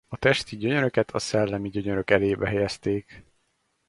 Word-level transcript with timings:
A 0.07 0.17
testi 0.17 0.55
gyönyöröket 0.57 1.11
a 1.11 1.19
szellemi 1.19 1.69
gyönyörök 1.69 2.09
elébe 2.09 2.47
helyezték. 2.47 3.23